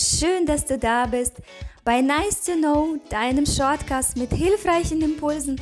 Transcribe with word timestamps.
Schön, 0.00 0.46
dass 0.46 0.64
du 0.64 0.78
da 0.78 1.06
bist 1.06 1.42
bei 1.84 2.00
Nice 2.00 2.44
to 2.44 2.52
Know, 2.52 3.00
deinem 3.10 3.44
Shortcast 3.44 4.16
mit 4.16 4.32
hilfreichen 4.32 5.02
Impulsen 5.02 5.60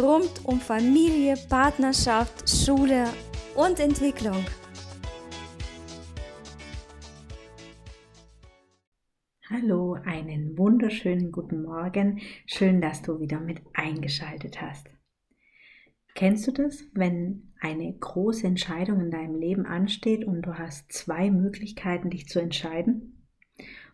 rund 0.00 0.44
um 0.44 0.58
Familie, 0.58 1.36
Partnerschaft, 1.48 2.50
Schule 2.50 3.04
und 3.54 3.78
Entwicklung. 3.78 4.44
Hallo, 9.48 9.96
einen 10.04 10.58
wunderschönen 10.58 11.30
guten 11.30 11.62
Morgen. 11.62 12.18
Schön, 12.46 12.80
dass 12.80 13.02
du 13.02 13.20
wieder 13.20 13.38
mit 13.38 13.60
eingeschaltet 13.74 14.60
hast. 14.60 14.88
Kennst 16.16 16.48
du 16.48 16.50
das, 16.50 16.82
wenn 16.94 17.52
eine 17.60 17.96
große 17.96 18.44
Entscheidung 18.44 19.02
in 19.02 19.12
deinem 19.12 19.36
Leben 19.36 19.66
ansteht 19.66 20.24
und 20.24 20.42
du 20.42 20.58
hast 20.58 20.92
zwei 20.92 21.30
Möglichkeiten, 21.30 22.10
dich 22.10 22.26
zu 22.26 22.40
entscheiden? 22.40 23.14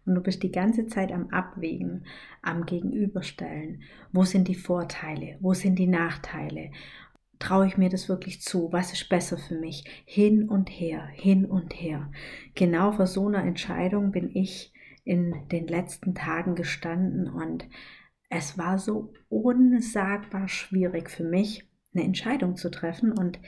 Und 0.07 0.15
du 0.15 0.21
bist 0.21 0.43
die 0.43 0.53
ganze 0.53 0.87
Zeit 0.87 1.13
am 1.13 1.31
Abwägen, 1.31 2.07
am 2.43 2.67
Gegenüberstellen. 2.67 3.83
Wo 4.13 4.25
sind 4.25 4.49
die 4.49 4.55
Vorteile? 4.55 5.37
Wo 5.41 5.55
sind 5.55 5.79
die 5.79 5.87
Nachteile? 5.87 6.71
Traue 7.39 7.67
ich 7.67 7.77
mir 7.77 7.89
das 7.89 8.09
wirklich 8.09 8.43
zu? 8.43 8.73
Was 8.73 8.93
ist 8.93 9.09
besser 9.09 9.39
für 9.39 9.59
mich? 9.59 9.85
Hin 10.05 10.49
und 10.49 10.69
her, 10.69 11.07
hin 11.07 11.47
und 11.47 11.73
her. 11.75 12.11
Genau 12.55 12.93
vor 12.93 13.07
so 13.07 13.27
einer 13.27 13.45
Entscheidung 13.45 14.13
bin 14.13 14.31
ich 14.35 14.73
in 15.05 15.35
den 15.51 15.67
letzten 15.67 16.15
Tagen 16.15 16.55
gestanden 16.55 17.29
und 17.29 17.69
es 18.31 18.57
war 18.59 18.79
so 18.79 19.13
unsagbar 19.29 20.49
schwierig 20.49 21.11
für 21.11 21.25
mich, 21.25 21.69
eine 21.95 22.05
Entscheidung 22.05 22.57
zu 22.57 22.71
treffen 22.71 23.13
und 23.13 23.39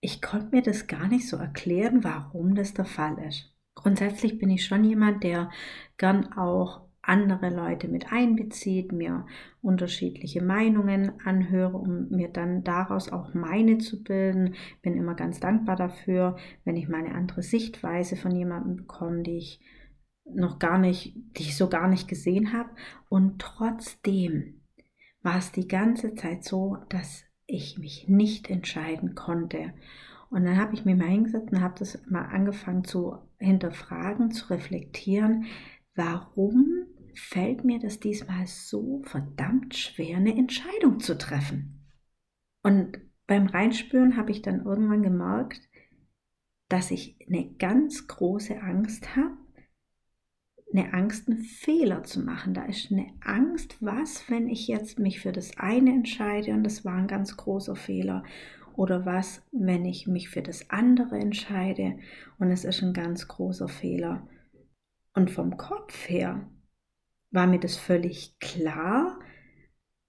ich 0.00 0.20
konnte 0.20 0.54
mir 0.54 0.62
das 0.62 0.86
gar 0.86 1.08
nicht 1.08 1.26
so 1.26 1.38
erklären, 1.38 2.04
warum 2.04 2.54
das 2.54 2.74
der 2.74 2.84
Fall 2.84 3.18
ist. 3.26 3.53
Grundsätzlich 3.74 4.38
bin 4.38 4.50
ich 4.50 4.64
schon 4.64 4.84
jemand, 4.84 5.24
der 5.24 5.50
gern 5.96 6.32
auch 6.32 6.82
andere 7.06 7.50
Leute 7.50 7.88
mit 7.88 8.12
einbezieht, 8.12 8.92
mir 8.92 9.26
unterschiedliche 9.62 10.42
Meinungen 10.42 11.12
anhöre, 11.24 11.76
um 11.76 12.08
mir 12.08 12.28
dann 12.28 12.64
daraus 12.64 13.10
auch 13.10 13.34
meine 13.34 13.78
zu 13.78 14.02
bilden. 14.02 14.54
Bin 14.82 14.96
immer 14.96 15.14
ganz 15.14 15.40
dankbar 15.40 15.76
dafür, 15.76 16.36
wenn 16.64 16.76
ich 16.76 16.88
meine 16.88 17.14
andere 17.14 17.42
Sichtweise 17.42 18.16
von 18.16 18.34
jemandem 18.34 18.76
bekomme, 18.76 19.22
die 19.22 19.38
ich 19.38 19.60
noch 20.24 20.58
gar 20.58 20.78
nicht, 20.78 21.14
die 21.36 21.42
ich 21.42 21.56
so 21.56 21.68
gar 21.68 21.88
nicht 21.88 22.08
gesehen 22.08 22.52
habe. 22.52 22.70
Und 23.08 23.38
trotzdem 23.40 24.62
war 25.22 25.38
es 25.38 25.52
die 25.52 25.68
ganze 25.68 26.14
Zeit 26.14 26.44
so, 26.44 26.78
dass 26.88 27.24
ich 27.46 27.78
mich 27.78 28.08
nicht 28.08 28.48
entscheiden 28.50 29.14
konnte. 29.14 29.74
Und 30.34 30.46
dann 30.46 30.58
habe 30.58 30.74
ich 30.74 30.84
mir 30.84 30.96
mal 30.96 31.06
hingesetzt 31.06 31.52
und 31.52 31.60
habe 31.60 31.78
das 31.78 32.10
mal 32.10 32.24
angefangen 32.24 32.82
zu 32.82 33.18
hinterfragen, 33.38 34.32
zu 34.32 34.50
reflektieren, 34.50 35.44
warum 35.94 36.86
fällt 37.14 37.62
mir 37.62 37.78
das 37.78 38.00
diesmal 38.00 38.44
so 38.48 39.00
verdammt 39.04 39.76
schwer, 39.76 40.16
eine 40.16 40.36
Entscheidung 40.36 40.98
zu 40.98 41.16
treffen. 41.16 41.86
Und 42.64 42.98
beim 43.28 43.46
Reinspüren 43.46 44.16
habe 44.16 44.32
ich 44.32 44.42
dann 44.42 44.64
irgendwann 44.64 45.04
gemerkt, 45.04 45.60
dass 46.68 46.90
ich 46.90 47.16
eine 47.28 47.54
ganz 47.54 48.08
große 48.08 48.60
Angst 48.60 49.14
habe, 49.14 49.36
eine 50.72 50.94
Angst, 50.94 51.28
einen 51.28 51.38
Fehler 51.38 52.02
zu 52.02 52.18
machen. 52.18 52.54
Da 52.54 52.64
ist 52.64 52.90
eine 52.90 53.06
Angst, 53.20 53.76
was, 53.80 54.28
wenn 54.28 54.48
ich 54.48 54.66
jetzt 54.66 54.98
mich 54.98 55.20
für 55.20 55.30
das 55.30 55.56
eine 55.58 55.90
entscheide 55.90 56.54
und 56.54 56.64
das 56.64 56.84
war 56.84 56.96
ein 56.96 57.06
ganz 57.06 57.36
großer 57.36 57.76
Fehler 57.76 58.24
oder 58.76 59.06
was, 59.06 59.42
wenn 59.52 59.84
ich 59.84 60.06
mich 60.06 60.28
für 60.28 60.42
das 60.42 60.70
andere 60.70 61.18
entscheide 61.18 61.98
und 62.38 62.50
es 62.50 62.64
ist 62.64 62.82
ein 62.82 62.92
ganz 62.92 63.28
großer 63.28 63.68
Fehler. 63.68 64.26
Und 65.14 65.30
vom 65.30 65.56
Kopf 65.56 66.08
her 66.08 66.48
war 67.30 67.46
mir 67.46 67.60
das 67.60 67.76
völlig 67.76 68.38
klar, 68.38 69.18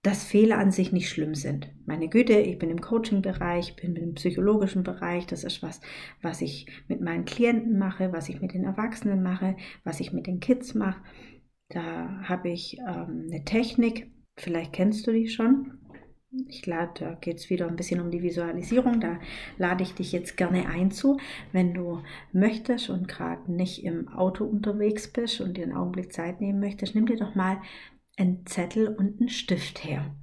dass 0.06 0.24
Fehler 0.24 0.60
an 0.60 0.70
sich 0.70 0.92
nicht 0.92 1.10
schlimm 1.10 1.34
sind. 1.34 1.74
Meine 1.88 2.08
Güte, 2.10 2.34
ich 2.34 2.60
bin 2.60 2.70
im 2.70 2.80
Coaching-Bereich, 2.80 3.76
bin 3.76 3.96
im 3.96 4.14
psychologischen 4.14 4.84
Bereich, 4.84 5.26
das 5.26 5.44
ist 5.44 5.64
was, 5.64 5.82
was 6.22 6.42
ich 6.42 6.68
mit 6.88 7.02
meinen 7.02 7.26
Klienten 7.26 7.80
mache, 7.80 8.14
was 8.14 8.30
ich 8.30 8.40
mit 8.40 8.54
den 8.54 8.66
Erwachsenen 8.66 9.24
mache, 9.24 9.58
was 9.84 10.00
ich 10.00 10.14
mit 10.14 10.28
den 10.28 10.40
Kids 10.40 10.76
mache. 10.76 11.02
Da 11.70 12.22
habe 12.22 12.50
ich 12.50 12.78
ähm, 12.88 13.30
eine 13.32 13.44
Technik, 13.46 14.12
vielleicht 14.38 14.74
kennst 14.74 15.08
du 15.08 15.12
die 15.12 15.28
schon 15.28 15.80
ich 16.48 16.66
lade, 16.66 16.92
da 17.00 17.14
geht 17.16 17.38
es 17.38 17.50
wieder 17.50 17.68
ein 17.68 17.76
bisschen 17.76 18.02
um 18.02 18.12
die 18.12 18.22
Visualisierung. 18.22 19.00
Da 19.00 19.20
lade 19.58 19.84
ich 19.84 19.94
dich 19.94 20.12
jetzt 20.12 20.38
gerne 20.38 20.68
ein 20.68 20.92
zu, 20.92 21.18
wenn 21.52 21.74
du 21.74 22.02
möchtest 22.32 22.90
und 22.90 23.08
gerade 23.08 23.52
nicht 23.52 23.84
im 23.84 24.08
Auto 24.10 24.46
unterwegs 24.46 25.12
bist 25.12 25.42
und 25.42 25.58
dir 25.58 25.64
einen 25.64 25.76
Augenblick 25.76 26.14
Zeit 26.14 26.42
nehmen 26.42 26.60
möchtest, 26.60 26.96
nimm 26.96 27.06
dir 27.06 27.18
doch 27.18 27.36
mal 27.36 27.62
einen 28.18 28.46
Zettel 28.46 28.88
und 28.88 29.20
einen 29.20 29.30
Stift 29.30 29.84
her. 29.84 30.16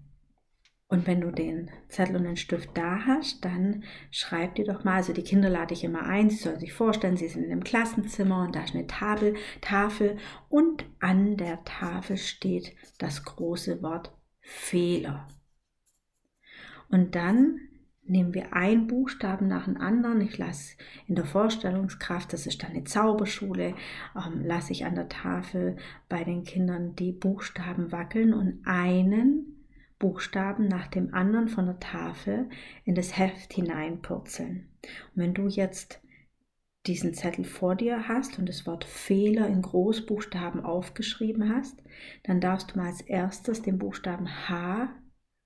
Und 0.89 1.07
wenn 1.07 1.23
du 1.23 1.31
den 1.31 1.71
Zettel 1.89 2.17
und 2.17 2.25
den 2.25 2.37
Stift 2.37 2.71
da 2.75 3.07
hast, 3.07 3.43
dann 3.47 3.83
schreib 4.11 4.57
dir 4.57 4.67
doch 4.67 4.85
mal, 4.85 4.97
also 4.97 5.15
die 5.15 5.23
Kinder 5.23 5.49
lade 5.49 5.73
ich 5.73 5.85
immer 5.85 6.03
ein, 6.03 6.29
sie 6.29 6.37
sollen 6.37 6.61
sich 6.61 6.75
vorstellen, 6.75 7.17
sie 7.17 7.29
sind 7.29 7.45
in 7.45 7.51
einem 7.51 7.65
Klassenzimmer 7.65 8.43
und 8.43 8.55
da 8.55 8.63
ist 8.63 8.75
eine 8.75 8.87
Tafel, 8.87 9.35
Tafel 9.63 10.19
und 10.51 10.85
an 11.01 11.39
der 11.39 11.65
Tafel 11.65 12.19
steht 12.19 12.75
das 12.99 13.25
große 13.25 13.83
Wort 13.83 14.13
Fehler. 14.41 15.27
Und 16.93 17.17
dann 17.17 17.59
nehmen 18.05 18.35
wir 18.35 18.53
einen 18.53 18.87
Buchstaben 18.87 19.49
nach 19.49 19.65
dem 19.65 19.79
anderen. 19.79 20.21
Ich 20.21 20.37
lasse 20.39 20.77
in 21.09 21.15
der 21.15 21.25
Vorstellungskraft, 21.25 22.33
das 22.33 22.47
ist 22.47 22.63
dann 22.63 22.73
eine 22.73 22.85
Zauberschule, 22.85 23.75
ähm, 24.15 24.45
lasse 24.45 24.73
ich 24.73 24.85
an 24.85 24.95
der 24.95 25.09
Tafel 25.09 25.77
bei 26.09 26.23
den 26.23 26.45
Kindern 26.45 26.95
die 26.95 27.13
Buchstaben 27.13 27.91
wackeln 27.91 28.35
und 28.35 28.61
einen 28.67 29.67
Buchstaben 29.99 30.69
nach 30.69 30.89
dem 30.89 31.15
anderen 31.15 31.49
von 31.49 31.65
der 31.65 31.81
Tafel 31.81 32.51
in 32.85 32.95
das 32.95 33.17
Heft 33.17 33.55
hineinpurzeln. 33.55 34.69
Und 34.83 35.23
wenn 35.23 35.35
du 35.35 35.49
jetzt 35.49 36.03
diesen 36.87 37.15
Zettel 37.15 37.45
vor 37.45 37.77
dir 37.77 38.09
hast 38.09 38.39
und 38.39 38.49
das 38.49 38.67
Wort 38.67 38.85
Fehler 38.85 39.47
in 39.47 39.63
Großbuchstaben 39.63 40.65
aufgeschrieben 40.65 41.55
hast, 41.55 41.83
dann 42.25 42.41
darfst 42.41 42.73
du 42.73 42.79
mal 42.79 42.89
als 42.89 43.01
erstes 43.01 43.63
den 43.63 43.79
Buchstaben 43.79 44.29
H 44.49 44.93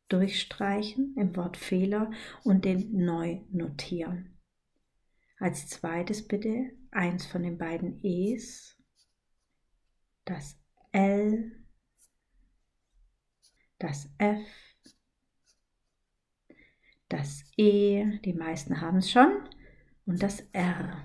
durchstreichen 0.08 1.14
im 1.16 1.36
Wort 1.36 1.56
Fehler 1.56 2.10
und 2.44 2.64
den 2.64 3.04
neu 3.04 3.40
notieren. 3.50 4.38
Als 5.38 5.68
zweites 5.68 6.26
bitte 6.26 6.72
eins 6.90 7.26
von 7.26 7.42
den 7.42 7.58
beiden 7.58 8.02
E's, 8.02 8.76
das 10.24 10.58
L, 10.92 11.52
das 13.78 14.08
F, 14.18 14.46
das 17.08 17.44
E, 17.56 18.18
die 18.24 18.32
meisten 18.32 18.80
haben 18.80 18.98
es 18.98 19.10
schon, 19.10 19.48
und 20.06 20.22
das 20.22 20.40
R. 20.52 21.04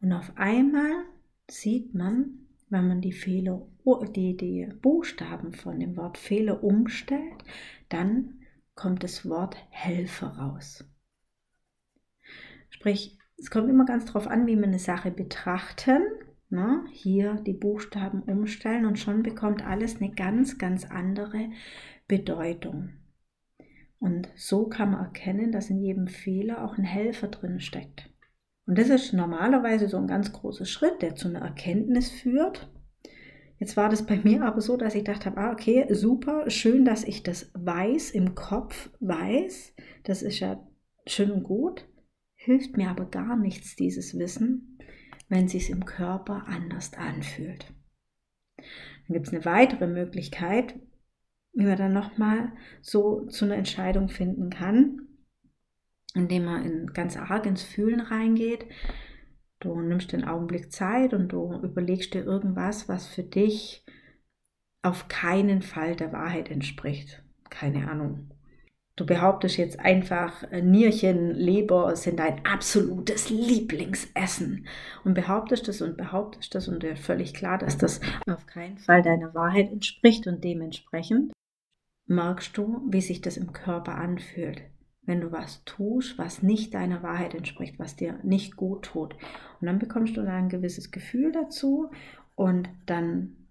Und 0.00 0.12
auf 0.12 0.36
einmal 0.36 1.04
sieht 1.48 1.94
man, 1.94 2.45
wenn 2.68 2.88
man 2.88 3.00
die 3.00 3.12
Fehler, 3.12 3.66
die, 4.14 4.36
die 4.36 4.68
Buchstaben 4.82 5.52
von 5.52 5.78
dem 5.78 5.96
Wort 5.96 6.18
Fehler 6.18 6.62
umstellt, 6.64 7.44
dann 7.88 8.40
kommt 8.74 9.02
das 9.02 9.28
Wort 9.28 9.56
Helfer 9.70 10.28
raus. 10.28 10.84
Sprich, 12.70 13.18
es 13.38 13.50
kommt 13.50 13.68
immer 13.68 13.84
ganz 13.84 14.06
darauf 14.06 14.26
an, 14.26 14.46
wie 14.46 14.56
wir 14.56 14.64
eine 14.64 14.78
Sache 14.78 15.10
betrachten. 15.10 16.02
Na, 16.48 16.82
ne? 16.82 16.84
hier 16.92 17.34
die 17.34 17.52
Buchstaben 17.52 18.22
umstellen 18.22 18.86
und 18.86 18.98
schon 18.98 19.22
bekommt 19.22 19.66
alles 19.66 20.00
eine 20.00 20.14
ganz, 20.14 20.58
ganz 20.58 20.84
andere 20.84 21.50
Bedeutung. 22.06 22.90
Und 23.98 24.28
so 24.36 24.68
kann 24.68 24.92
man 24.92 25.04
erkennen, 25.04 25.50
dass 25.50 25.70
in 25.70 25.80
jedem 25.80 26.06
Fehler 26.06 26.64
auch 26.64 26.78
ein 26.78 26.84
Helfer 26.84 27.28
drin 27.28 27.58
steckt. 27.60 28.10
Und 28.66 28.78
das 28.78 28.88
ist 28.88 29.12
normalerweise 29.12 29.88
so 29.88 29.96
ein 29.96 30.08
ganz 30.08 30.32
großer 30.32 30.64
Schritt, 30.64 31.00
der 31.00 31.14
zu 31.14 31.28
einer 31.28 31.40
Erkenntnis 31.40 32.10
führt. 32.10 32.68
Jetzt 33.58 33.76
war 33.76 33.88
das 33.88 34.04
bei 34.04 34.16
mir 34.16 34.44
aber 34.44 34.60
so, 34.60 34.76
dass 34.76 34.94
ich 34.94 35.04
dachte, 35.04 35.36
ah, 35.36 35.52
okay, 35.52 35.86
super, 35.90 36.50
schön, 36.50 36.84
dass 36.84 37.04
ich 37.04 37.22
das 37.22 37.50
weiß, 37.54 38.10
im 38.10 38.34
Kopf 38.34 38.90
weiß. 39.00 39.74
Das 40.04 40.22
ist 40.22 40.40
ja 40.40 40.66
schön 41.06 41.30
und 41.30 41.44
gut. 41.44 41.88
Hilft 42.34 42.76
mir 42.76 42.90
aber 42.90 43.06
gar 43.06 43.36
nichts, 43.36 43.76
dieses 43.76 44.18
Wissen, 44.18 44.78
wenn 45.28 45.46
es 45.46 45.70
im 45.70 45.84
Körper 45.84 46.44
anders 46.46 46.92
anfühlt. 46.94 47.72
Dann 48.56 49.14
gibt 49.14 49.28
es 49.28 49.32
eine 49.32 49.44
weitere 49.44 49.86
Möglichkeit, 49.86 50.74
wie 51.52 51.64
man 51.64 51.78
dann 51.78 51.92
nochmal 51.92 52.52
so 52.82 53.26
zu 53.26 53.46
einer 53.46 53.56
Entscheidung 53.56 54.08
finden 54.08 54.50
kann, 54.50 55.05
indem 56.16 56.46
man 56.46 56.64
in, 56.64 56.86
ganz 56.92 57.16
arg 57.16 57.46
ins 57.46 57.62
Fühlen 57.62 58.00
reingeht. 58.00 58.66
Du 59.60 59.80
nimmst 59.80 60.12
den 60.12 60.24
Augenblick 60.24 60.72
Zeit 60.72 61.14
und 61.14 61.28
du 61.28 61.60
überlegst 61.62 62.14
dir 62.14 62.24
irgendwas, 62.24 62.88
was 62.88 63.06
für 63.06 63.22
dich 63.22 63.84
auf 64.82 65.08
keinen 65.08 65.62
Fall 65.62 65.96
der 65.96 66.12
Wahrheit 66.12 66.50
entspricht. 66.50 67.22
Keine 67.50 67.90
Ahnung. 67.90 68.30
Du 68.96 69.04
behauptest 69.04 69.58
jetzt 69.58 69.78
einfach, 69.78 70.42
äh, 70.50 70.62
Nierchen, 70.62 71.32
Leber 71.34 71.94
sind 71.96 72.18
dein 72.18 72.46
absolutes 72.46 73.28
Lieblingsessen 73.28 74.66
und 75.04 75.12
behauptest 75.12 75.68
das 75.68 75.82
und 75.82 75.98
behauptest 75.98 76.54
das 76.54 76.66
und 76.66 76.82
dir 76.82 76.96
völlig 76.96 77.34
klar, 77.34 77.58
dass 77.58 77.76
das 77.76 78.00
auf 78.26 78.46
keinen 78.46 78.78
Fall 78.78 79.02
deiner 79.02 79.34
Wahrheit 79.34 79.70
entspricht 79.70 80.26
und 80.26 80.42
dementsprechend 80.42 81.32
merkst 82.06 82.56
du, 82.56 82.82
wie 82.88 83.02
sich 83.02 83.20
das 83.20 83.36
im 83.36 83.52
Körper 83.52 83.96
anfühlt, 83.96 84.62
wenn 85.06 85.20
du 85.20 85.32
was 85.32 85.64
tust, 85.64 86.18
was 86.18 86.42
nicht 86.42 86.74
deiner 86.74 87.02
Wahrheit 87.02 87.34
entspricht, 87.34 87.78
was 87.78 87.96
dir 87.96 88.18
nicht 88.22 88.56
gut 88.56 88.84
tut. 88.84 89.14
Und 89.60 89.66
dann 89.66 89.78
bekommst 89.78 90.16
du 90.16 90.22
dann 90.22 90.34
ein 90.34 90.48
gewisses 90.48 90.90
Gefühl 90.90 91.32
dazu 91.32 91.90
und 92.34 92.68
dann 92.86 93.46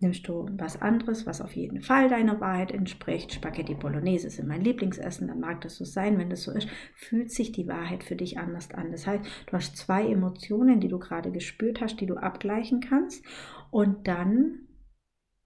nimmst 0.00 0.26
du 0.26 0.48
was 0.52 0.80
anderes, 0.80 1.26
was 1.26 1.42
auf 1.42 1.54
jeden 1.54 1.82
Fall 1.82 2.08
deiner 2.08 2.40
Wahrheit 2.40 2.72
entspricht. 2.72 3.34
Spaghetti 3.34 3.74
Bolognese 3.74 4.30
sind 4.30 4.48
mein 4.48 4.62
Lieblingsessen, 4.62 5.28
dann 5.28 5.40
mag 5.40 5.60
das 5.60 5.76
so 5.76 5.84
sein. 5.84 6.18
Wenn 6.18 6.30
das 6.30 6.42
so 6.42 6.52
ist, 6.52 6.68
fühlt 6.94 7.30
sich 7.30 7.52
die 7.52 7.68
Wahrheit 7.68 8.02
für 8.02 8.16
dich 8.16 8.38
anders 8.38 8.70
an. 8.72 8.90
Das 8.90 9.06
heißt, 9.06 9.24
du 9.46 9.52
hast 9.52 9.76
zwei 9.76 10.06
Emotionen, 10.06 10.80
die 10.80 10.88
du 10.88 10.98
gerade 10.98 11.30
gespürt 11.30 11.82
hast, 11.82 12.00
die 12.00 12.06
du 12.06 12.16
abgleichen 12.16 12.80
kannst. 12.80 13.24
Und 13.70 14.08
dann 14.08 14.60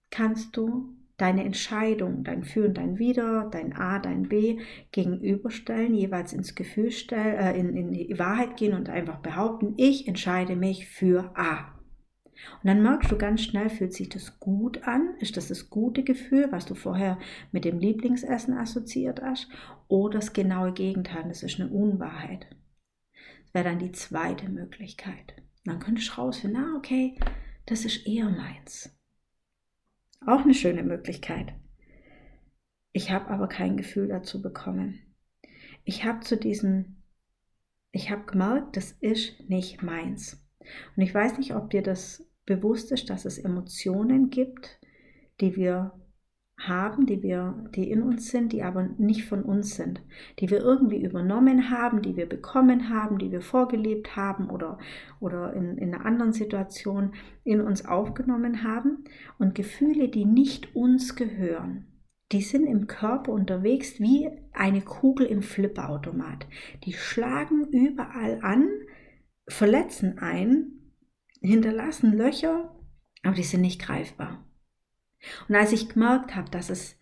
kannst 0.09 0.55
du 0.55 0.95
deine 1.17 1.43
Entscheidung, 1.43 2.23
dein 2.23 2.43
Für 2.43 2.65
und 2.65 2.77
dein 2.77 2.99
Wider, 2.99 3.49
dein 3.51 3.73
A, 3.73 3.99
dein 3.99 4.27
B 4.27 4.59
gegenüberstellen, 4.91 5.93
jeweils 5.93 6.33
ins 6.33 6.55
Gefühl 6.55 6.91
stellen, 6.91 7.35
äh, 7.35 7.57
in, 7.57 7.75
in 7.75 7.91
die 7.91 8.19
Wahrheit 8.19 8.57
gehen 8.57 8.73
und 8.73 8.89
einfach 8.89 9.19
behaupten, 9.19 9.73
ich 9.77 10.07
entscheide 10.07 10.55
mich 10.55 10.87
für 10.87 11.31
A. 11.35 11.75
Und 12.61 12.67
dann 12.67 12.83
merkst 12.83 13.11
du 13.11 13.17
ganz 13.17 13.43
schnell, 13.43 13.69
fühlt 13.69 13.93
sich 13.93 14.09
das 14.09 14.39
gut 14.39 14.83
an? 14.83 15.15
Ist 15.19 15.37
das 15.37 15.47
das 15.47 15.69
gute 15.69 16.03
Gefühl, 16.03 16.51
was 16.51 16.65
du 16.65 16.75
vorher 16.75 17.17
mit 17.51 17.63
dem 17.63 17.79
Lieblingsessen 17.79 18.53
assoziiert 18.57 19.21
hast? 19.21 19.49
Oder 19.87 20.19
das 20.19 20.33
genaue 20.33 20.73
Gegenteil, 20.73 21.23
das 21.27 21.43
ist 21.43 21.59
eine 21.59 21.69
Unwahrheit. 21.69 22.47
Das 23.45 23.53
wäre 23.53 23.65
dann 23.65 23.79
die 23.79 23.93
zweite 23.93 24.49
Möglichkeit. 24.49 25.41
Dann 25.63 25.79
könntest 25.79 26.09
du 26.09 26.21
rausfinden, 26.21 26.61
ah, 26.61 26.75
okay, 26.77 27.17
das 27.65 27.85
ist 27.85 28.05
eher 28.05 28.29
meins. 28.29 28.91
Auch 30.25 30.41
eine 30.41 30.53
schöne 30.53 30.83
Möglichkeit. 30.83 31.53
Ich 32.91 33.11
habe 33.11 33.29
aber 33.29 33.47
kein 33.47 33.77
Gefühl 33.77 34.07
dazu 34.07 34.41
bekommen. 34.41 34.99
Ich 35.83 36.05
habe 36.05 36.21
zu 36.21 36.37
diesem, 36.37 37.03
ich 37.91 38.09
habe 38.09 38.25
gemerkt, 38.25 38.77
das 38.77 38.91
ist 38.91 39.49
nicht 39.49 39.83
meins. 39.83 40.43
Und 40.95 41.03
ich 41.03 41.13
weiß 41.13 41.37
nicht, 41.37 41.55
ob 41.55 41.69
dir 41.69 41.83
das 41.83 42.25
bewusst 42.45 42.91
ist, 42.91 43.09
dass 43.09 43.25
es 43.25 43.37
Emotionen 43.37 44.29
gibt, 44.29 44.79
die 45.41 45.55
wir 45.55 45.91
haben, 46.57 47.05
die 47.05 47.21
wir, 47.21 47.69
die 47.75 47.91
in 47.91 48.01
uns 48.01 48.29
sind, 48.29 48.53
die 48.53 48.63
aber 48.63 48.83
nicht 48.97 49.25
von 49.25 49.43
uns 49.43 49.75
sind, 49.75 50.01
die 50.39 50.49
wir 50.49 50.59
irgendwie 50.59 51.03
übernommen 51.03 51.69
haben, 51.69 52.01
die 52.01 52.15
wir 52.15 52.27
bekommen 52.27 52.89
haben, 52.89 53.17
die 53.17 53.31
wir 53.31 53.41
vorgelebt 53.41 54.15
haben 54.15 54.49
oder, 54.49 54.79
oder 55.19 55.53
in, 55.53 55.77
in 55.77 55.93
einer 55.93 56.05
anderen 56.05 56.33
Situation 56.33 57.13
in 57.43 57.61
uns 57.61 57.85
aufgenommen 57.85 58.63
haben 58.63 59.03
und 59.37 59.55
Gefühle, 59.55 60.07
die 60.07 60.25
nicht 60.25 60.75
uns 60.75 61.15
gehören. 61.15 61.87
Die 62.31 62.41
sind 62.41 62.65
im 62.65 62.87
Körper 62.87 63.31
unterwegs 63.33 63.99
wie 63.99 64.29
eine 64.51 64.81
Kugel 64.81 65.27
im 65.27 65.43
Flipperautomat. 65.43 66.47
Die 66.83 66.93
schlagen 66.93 67.67
überall 67.69 68.39
an, 68.41 68.67
verletzen 69.47 70.17
ein, 70.19 70.93
hinterlassen 71.41 72.13
Löcher, 72.13 72.75
aber 73.23 73.35
die 73.35 73.43
sind 73.43 73.61
nicht 73.61 73.81
greifbar. 73.81 74.44
Und 75.47 75.55
als 75.55 75.71
ich 75.71 75.89
gemerkt 75.89 76.35
habe, 76.35 76.49
dass 76.49 76.69
es 76.69 76.97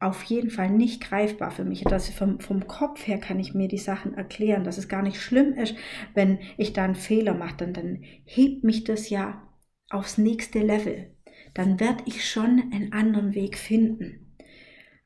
auf 0.00 0.22
jeden 0.24 0.50
Fall 0.50 0.70
nicht 0.70 1.02
greifbar 1.02 1.50
für 1.50 1.64
mich, 1.64 1.82
dass 1.82 2.08
vom, 2.08 2.38
vom 2.38 2.66
Kopf 2.66 3.06
her 3.06 3.18
kann 3.18 3.40
ich 3.40 3.54
mir 3.54 3.68
die 3.68 3.78
Sachen 3.78 4.14
erklären, 4.14 4.62
dass 4.62 4.78
es 4.78 4.88
gar 4.88 5.02
nicht 5.02 5.20
schlimm 5.20 5.54
ist, 5.54 5.74
wenn 6.14 6.38
ich 6.56 6.72
da 6.72 6.84
einen 6.84 6.94
Fehler 6.94 7.34
mache, 7.34 7.56
dann, 7.56 7.72
dann 7.74 8.04
hebt 8.24 8.62
mich 8.62 8.84
das 8.84 9.10
ja 9.10 9.42
aufs 9.90 10.18
nächste 10.18 10.60
Level. 10.60 11.10
Dann 11.54 11.80
werde 11.80 12.04
ich 12.06 12.28
schon 12.28 12.70
einen 12.72 12.92
anderen 12.92 13.34
Weg 13.34 13.58
finden. 13.58 14.36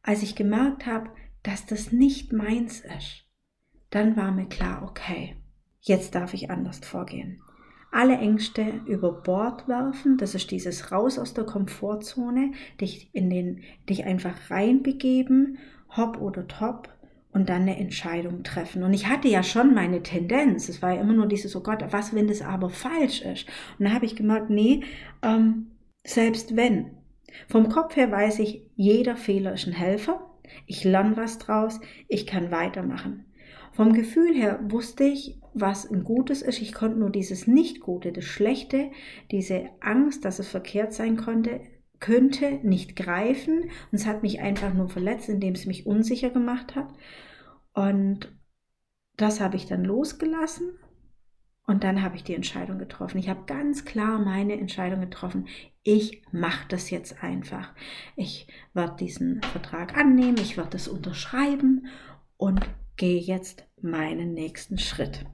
Als 0.02 0.22
ich 0.22 0.34
gemerkt 0.34 0.84
habe, 0.84 1.10
dass 1.42 1.64
das 1.64 1.92
nicht 1.92 2.32
meins 2.32 2.80
ist, 2.80 3.24
dann 3.90 4.16
war 4.16 4.32
mir 4.32 4.46
klar, 4.46 4.82
okay, 4.82 5.36
jetzt 5.80 6.14
darf 6.14 6.34
ich 6.34 6.50
anders 6.50 6.80
vorgehen. 6.80 7.40
Alle 7.94 8.16
Ängste 8.16 8.80
über 8.86 9.12
Bord 9.12 9.68
werfen, 9.68 10.16
das 10.16 10.34
ist 10.34 10.50
dieses 10.50 10.90
raus 10.90 11.18
aus 11.18 11.34
der 11.34 11.44
Komfortzone, 11.44 12.52
dich 12.80 13.10
in 13.12 13.28
den, 13.28 13.60
dich 13.86 14.04
einfach 14.06 14.50
reinbegeben, 14.50 15.58
hopp 15.94 16.18
oder 16.18 16.48
top 16.48 16.88
und 17.32 17.50
dann 17.50 17.62
eine 17.62 17.78
Entscheidung 17.78 18.44
treffen. 18.44 18.82
Und 18.82 18.94
ich 18.94 19.08
hatte 19.08 19.28
ja 19.28 19.42
schon 19.42 19.74
meine 19.74 20.02
Tendenz, 20.02 20.70
es 20.70 20.80
war 20.80 20.94
ja 20.94 21.02
immer 21.02 21.12
nur 21.12 21.26
dieses, 21.26 21.54
oh 21.54 21.60
Gott, 21.60 21.84
was, 21.90 22.14
wenn 22.14 22.28
das 22.28 22.40
aber 22.40 22.70
falsch 22.70 23.20
ist? 23.20 23.46
Und 23.78 23.84
dann 23.84 23.94
habe 23.94 24.06
ich 24.06 24.16
gemerkt, 24.16 24.48
nee, 24.48 24.84
ähm, 25.22 25.72
selbst 26.02 26.56
wenn. 26.56 26.92
Vom 27.46 27.68
Kopf 27.68 27.96
her 27.96 28.10
weiß 28.10 28.38
ich, 28.38 28.62
jeder 28.74 29.16
Fehler 29.16 29.52
ist 29.52 29.66
ein 29.66 29.74
Helfer. 29.74 30.30
Ich 30.66 30.82
lerne 30.84 31.16
was 31.18 31.36
draus, 31.36 31.78
ich 32.08 32.26
kann 32.26 32.50
weitermachen. 32.50 33.26
Vom 33.72 33.92
Gefühl 33.92 34.34
her 34.34 34.60
wusste 34.64 35.04
ich, 35.04 35.38
was 35.54 35.90
ein 35.90 36.04
Gutes 36.04 36.42
ist. 36.42 36.60
Ich 36.60 36.72
konnte 36.72 36.98
nur 36.98 37.10
dieses 37.10 37.46
Nicht-Gute, 37.46 38.12
das 38.12 38.24
Schlechte, 38.24 38.90
diese 39.30 39.68
Angst, 39.80 40.24
dass 40.24 40.38
es 40.38 40.48
verkehrt 40.48 40.92
sein 40.92 41.16
konnte, 41.16 41.60
könnte 42.00 42.60
nicht 42.62 42.96
greifen. 42.96 43.62
Und 43.62 43.70
es 43.92 44.06
hat 44.06 44.22
mich 44.22 44.40
einfach 44.40 44.74
nur 44.74 44.88
verletzt, 44.88 45.28
indem 45.28 45.54
es 45.54 45.66
mich 45.66 45.86
unsicher 45.86 46.30
gemacht 46.30 46.74
hat. 46.74 46.88
Und 47.74 48.32
das 49.16 49.40
habe 49.40 49.56
ich 49.56 49.66
dann 49.66 49.84
losgelassen. 49.84 50.78
Und 51.64 51.84
dann 51.84 52.02
habe 52.02 52.16
ich 52.16 52.24
die 52.24 52.34
Entscheidung 52.34 52.78
getroffen. 52.78 53.18
Ich 53.18 53.28
habe 53.28 53.44
ganz 53.46 53.84
klar 53.84 54.18
meine 54.18 54.58
Entscheidung 54.58 55.00
getroffen. 55.00 55.46
Ich 55.84 56.22
mache 56.32 56.66
das 56.68 56.90
jetzt 56.90 57.22
einfach. 57.22 57.72
Ich 58.16 58.48
werde 58.74 58.96
diesen 58.96 59.40
Vertrag 59.42 59.96
annehmen, 59.96 60.38
ich 60.38 60.56
werde 60.56 60.76
es 60.76 60.88
unterschreiben 60.88 61.86
und 62.36 62.68
gehe 62.96 63.20
jetzt 63.20 63.64
meinen 63.80 64.34
nächsten 64.34 64.78
Schritt. 64.78 65.24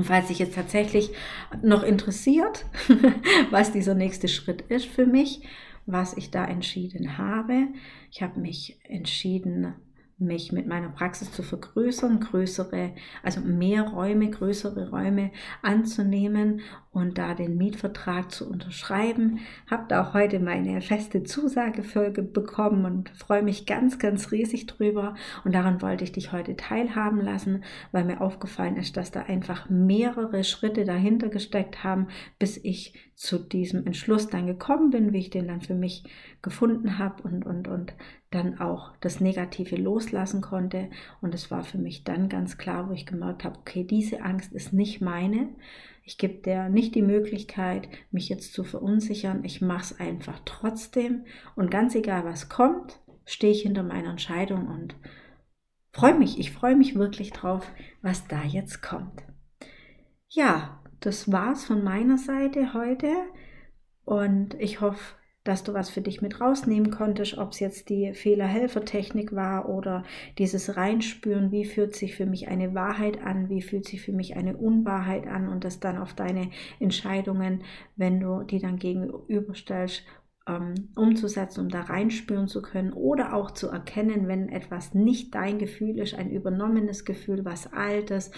Und 0.00 0.06
falls 0.06 0.28
sich 0.28 0.38
jetzt 0.38 0.54
tatsächlich 0.54 1.10
noch 1.60 1.82
interessiert, 1.82 2.64
was 3.50 3.70
dieser 3.70 3.94
nächste 3.94 4.28
Schritt 4.28 4.62
ist 4.62 4.86
für 4.86 5.04
mich, 5.04 5.42
was 5.84 6.16
ich 6.16 6.30
da 6.30 6.46
entschieden 6.46 7.18
habe, 7.18 7.68
ich 8.10 8.22
habe 8.22 8.40
mich 8.40 8.78
entschieden, 8.84 9.74
mich 10.20 10.52
mit 10.52 10.66
meiner 10.66 10.90
Praxis 10.90 11.32
zu 11.32 11.42
vergrößern, 11.42 12.20
größere, 12.20 12.92
also 13.22 13.40
mehr 13.40 13.82
Räume, 13.84 14.30
größere 14.30 14.90
Räume 14.90 15.30
anzunehmen 15.62 16.60
und 16.92 17.18
da 17.18 17.34
den 17.34 17.56
Mietvertrag 17.56 18.30
zu 18.30 18.48
unterschreiben. 18.48 19.38
Habe 19.70 19.84
da 19.88 20.02
auch 20.02 20.14
heute 20.14 20.40
meine 20.40 20.80
feste 20.82 21.22
Zusagefolge 21.22 22.22
bekommen 22.22 22.84
und 22.84 23.10
freue 23.10 23.42
mich 23.42 23.64
ganz, 23.64 23.98
ganz 23.98 24.30
riesig 24.30 24.66
drüber. 24.66 25.14
Und 25.44 25.54
daran 25.54 25.80
wollte 25.82 26.04
ich 26.04 26.12
dich 26.12 26.32
heute 26.32 26.56
teilhaben 26.56 27.20
lassen, 27.20 27.64
weil 27.92 28.04
mir 28.04 28.20
aufgefallen 28.20 28.76
ist, 28.76 28.96
dass 28.96 29.10
da 29.10 29.22
einfach 29.22 29.70
mehrere 29.70 30.44
Schritte 30.44 30.84
dahinter 30.84 31.28
gesteckt 31.28 31.82
haben, 31.82 32.08
bis 32.38 32.58
ich 32.62 33.09
zu 33.20 33.38
diesem 33.38 33.84
Entschluss 33.84 34.28
dann 34.28 34.46
gekommen 34.46 34.88
bin, 34.88 35.12
wie 35.12 35.18
ich 35.18 35.28
den 35.28 35.46
dann 35.46 35.60
für 35.60 35.74
mich 35.74 36.04
gefunden 36.40 36.96
habe 36.96 37.22
und, 37.22 37.44
und, 37.44 37.68
und 37.68 37.92
dann 38.30 38.58
auch 38.58 38.96
das 39.02 39.20
Negative 39.20 39.76
loslassen 39.76 40.40
konnte. 40.40 40.88
Und 41.20 41.34
es 41.34 41.50
war 41.50 41.62
für 41.62 41.76
mich 41.76 42.02
dann 42.02 42.30
ganz 42.30 42.56
klar, 42.56 42.88
wo 42.88 42.94
ich 42.94 43.04
gemerkt 43.04 43.44
habe, 43.44 43.58
okay, 43.58 43.84
diese 43.84 44.22
Angst 44.22 44.54
ist 44.54 44.72
nicht 44.72 45.02
meine. 45.02 45.50
Ich 46.02 46.16
gebe 46.16 46.40
der 46.40 46.70
nicht 46.70 46.94
die 46.94 47.02
Möglichkeit, 47.02 47.90
mich 48.10 48.30
jetzt 48.30 48.54
zu 48.54 48.64
verunsichern. 48.64 49.44
Ich 49.44 49.60
mache 49.60 49.82
es 49.82 50.00
einfach 50.00 50.40
trotzdem. 50.46 51.26
Und 51.56 51.70
ganz 51.70 51.94
egal, 51.94 52.24
was 52.24 52.48
kommt, 52.48 53.00
stehe 53.26 53.52
ich 53.52 53.60
hinter 53.60 53.82
meiner 53.82 54.12
Entscheidung 54.12 54.66
und 54.66 54.94
freue 55.92 56.14
mich. 56.18 56.38
Ich 56.38 56.52
freue 56.52 56.74
mich 56.74 56.94
wirklich 56.94 57.32
drauf, 57.32 57.70
was 58.00 58.26
da 58.28 58.42
jetzt 58.44 58.80
kommt. 58.80 59.22
Ja, 60.30 60.79
das 61.00 61.30
war's 61.32 61.64
von 61.64 61.82
meiner 61.82 62.18
Seite 62.18 62.74
heute. 62.74 63.08
Und 64.04 64.54
ich 64.54 64.80
hoffe, 64.80 65.16
dass 65.44 65.64
du 65.64 65.72
was 65.72 65.88
für 65.88 66.02
dich 66.02 66.20
mit 66.20 66.40
rausnehmen 66.40 66.90
konntest, 66.90 67.38
ob 67.38 67.52
es 67.52 67.60
jetzt 67.60 67.88
die 67.88 68.12
Fehler-Helfer-Technik 68.12 69.34
war 69.34 69.68
oder 69.70 70.04
dieses 70.36 70.76
Reinspüren, 70.76 71.50
wie 71.50 71.64
fühlt 71.64 71.96
sich 71.96 72.14
für 72.14 72.26
mich 72.26 72.48
eine 72.48 72.74
Wahrheit 72.74 73.22
an, 73.22 73.48
wie 73.48 73.62
fühlt 73.62 73.86
sich 73.86 74.02
für 74.02 74.12
mich 74.12 74.36
eine 74.36 74.56
Unwahrheit 74.56 75.26
an 75.26 75.48
und 75.48 75.64
das 75.64 75.80
dann 75.80 75.96
auf 75.96 76.12
deine 76.12 76.50
Entscheidungen, 76.78 77.62
wenn 77.96 78.20
du 78.20 78.42
die 78.42 78.58
dann 78.58 78.76
gegenüberstellst, 78.76 80.04
ähm, 80.46 80.90
umzusetzen, 80.94 81.60
um 81.60 81.68
da 81.68 81.82
reinspüren 81.82 82.48
zu 82.48 82.60
können 82.60 82.92
oder 82.92 83.34
auch 83.34 83.50
zu 83.50 83.68
erkennen, 83.68 84.28
wenn 84.28 84.48
etwas 84.48 84.94
nicht 84.94 85.34
dein 85.34 85.58
Gefühl 85.58 85.98
ist, 85.98 86.14
ein 86.14 86.30
übernommenes 86.30 87.04
Gefühl, 87.04 87.44
was 87.44 87.72
altes, 87.72 88.30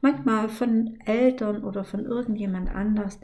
manchmal 0.00 0.48
von 0.48 0.98
Eltern 1.04 1.64
oder 1.64 1.84
von 1.84 2.04
irgendjemand 2.04 2.74
anders 2.74 3.20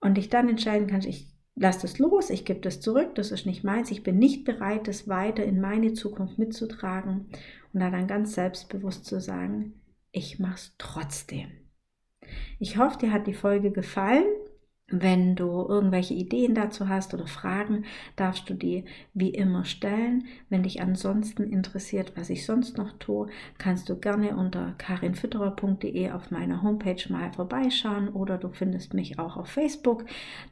und 0.00 0.16
dich 0.16 0.28
dann 0.28 0.48
entscheiden 0.48 0.88
kannst, 0.88 1.06
ich 1.06 1.26
lass 1.54 1.78
das 1.78 1.98
los, 1.98 2.30
ich 2.30 2.44
gebe 2.44 2.60
das 2.60 2.80
zurück, 2.80 3.14
das 3.14 3.30
ist 3.30 3.46
nicht 3.46 3.64
meins, 3.64 3.90
ich 3.90 4.02
bin 4.02 4.18
nicht 4.18 4.44
bereit, 4.44 4.88
das 4.88 5.08
weiter 5.08 5.44
in 5.44 5.60
meine 5.60 5.92
Zukunft 5.92 6.38
mitzutragen 6.38 7.26
und 7.72 7.80
da 7.80 7.90
dann 7.90 8.06
ganz 8.06 8.34
selbstbewusst 8.34 9.04
zu 9.04 9.20
sagen, 9.20 9.74
ich 10.12 10.38
mach's 10.38 10.74
trotzdem. 10.78 11.50
Ich 12.58 12.76
hoffe, 12.76 12.98
dir 12.98 13.12
hat 13.12 13.26
die 13.26 13.34
Folge 13.34 13.70
gefallen 13.70 14.24
wenn 14.90 15.36
du 15.36 15.64
irgendwelche 15.68 16.14
Ideen 16.14 16.54
dazu 16.54 16.88
hast 16.88 17.14
oder 17.14 17.26
Fragen, 17.26 17.84
darfst 18.16 18.50
du 18.50 18.54
die 18.54 18.84
wie 19.14 19.30
immer 19.30 19.64
stellen. 19.64 20.26
Wenn 20.48 20.64
dich 20.64 20.82
ansonsten 20.82 21.44
interessiert, 21.44 22.12
was 22.16 22.28
ich 22.28 22.44
sonst 22.44 22.76
noch 22.76 22.92
tue, 22.98 23.28
kannst 23.58 23.88
du 23.88 23.96
gerne 23.96 24.36
unter 24.36 24.74
karinfütterer.de 24.78 26.10
auf 26.10 26.30
meiner 26.30 26.62
Homepage 26.62 27.02
mal 27.08 27.32
vorbeischauen 27.32 28.08
oder 28.08 28.36
du 28.36 28.50
findest 28.50 28.94
mich 28.94 29.18
auch 29.18 29.36
auf 29.36 29.48
Facebook. 29.48 30.04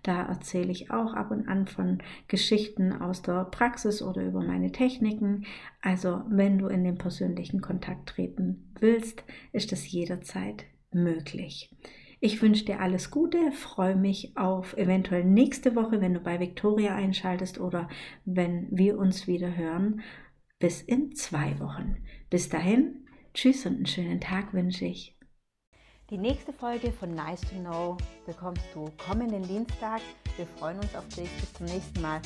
Da 0.02 0.22
erzähle 0.22 0.70
ich 0.70 0.90
auch 0.90 1.14
ab 1.14 1.30
und 1.30 1.48
an 1.48 1.66
von 1.66 1.98
Geschichten 2.28 2.92
aus 2.92 3.22
der 3.22 3.44
Praxis 3.44 4.02
oder 4.02 4.22
über 4.22 4.42
meine 4.42 4.70
Techniken. 4.70 5.44
Also 5.82 6.22
wenn 6.28 6.58
du 6.58 6.68
in 6.68 6.84
den 6.84 6.98
persönlichen 6.98 7.60
Kontakt 7.60 8.08
treten 8.10 8.72
willst, 8.78 9.24
ist 9.52 9.72
das 9.72 9.90
jederzeit 9.90 10.64
möglich. 10.92 11.70
Ich 12.20 12.42
wünsche 12.42 12.64
dir 12.64 12.80
alles 12.80 13.12
Gute, 13.12 13.52
freue 13.52 13.94
mich 13.94 14.36
auf 14.36 14.76
eventuell 14.76 15.24
nächste 15.24 15.76
Woche, 15.76 16.00
wenn 16.00 16.14
du 16.14 16.20
bei 16.20 16.40
Victoria 16.40 16.96
einschaltest 16.96 17.60
oder 17.60 17.88
wenn 18.24 18.66
wir 18.70 18.98
uns 18.98 19.28
wieder 19.28 19.56
hören. 19.56 20.00
Bis 20.58 20.82
in 20.82 21.14
zwei 21.14 21.60
Wochen. 21.60 21.98
Bis 22.28 22.48
dahin, 22.48 23.06
tschüss 23.34 23.64
und 23.66 23.76
einen 23.76 23.86
schönen 23.86 24.20
Tag 24.20 24.52
wünsche 24.52 24.84
ich. 24.84 25.16
Die 26.10 26.18
nächste 26.18 26.52
Folge 26.52 26.90
von 26.90 27.14
Nice 27.14 27.42
to 27.42 27.56
Know 27.60 27.96
bekommst 28.26 28.64
du 28.74 28.90
kommenden 29.06 29.42
Dienstag. 29.42 30.00
Wir 30.36 30.46
freuen 30.46 30.78
uns 30.78 30.94
auf 30.96 31.06
dich. 31.08 31.30
Bis 31.38 31.52
zum 31.52 31.66
nächsten 31.66 32.00
Mal. 32.00 32.20